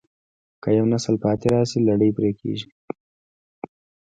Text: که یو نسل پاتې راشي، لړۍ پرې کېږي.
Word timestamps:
که 0.61 0.69
یو 0.77 0.85
نسل 0.93 1.15
پاتې 1.23 1.47
راشي، 1.53 1.79
لړۍ 1.87 2.09
پرې 2.17 2.31
کېږي. 2.39 2.69